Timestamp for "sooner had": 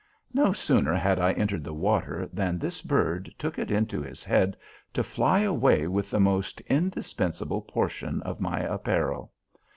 0.51-1.19